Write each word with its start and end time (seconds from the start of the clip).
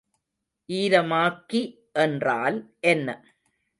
ஈரமாக்கி 0.69 1.61
என்றால் 1.95 2.57
என்ன? 2.79 3.07